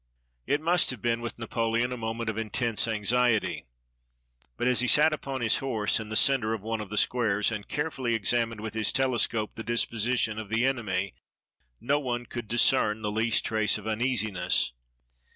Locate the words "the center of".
6.09-6.63